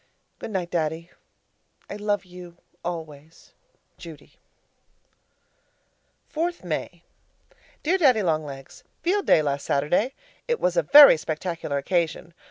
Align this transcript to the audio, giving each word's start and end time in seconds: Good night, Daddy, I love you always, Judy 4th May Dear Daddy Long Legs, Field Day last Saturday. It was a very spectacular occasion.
Good 0.39 0.49
night, 0.49 0.71
Daddy, 0.71 1.11
I 1.87 1.95
love 1.97 2.25
you 2.25 2.57
always, 2.83 3.53
Judy 3.99 4.39
4th 6.33 6.63
May 6.63 7.03
Dear 7.83 7.99
Daddy 7.99 8.23
Long 8.23 8.43
Legs, 8.43 8.83
Field 9.03 9.27
Day 9.27 9.43
last 9.43 9.63
Saturday. 9.63 10.15
It 10.47 10.59
was 10.59 10.75
a 10.75 10.81
very 10.81 11.17
spectacular 11.17 11.77
occasion. 11.77 12.33